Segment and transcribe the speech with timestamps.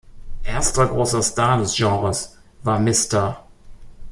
[0.45, 3.45] Erster großer Star des Genres war Mr.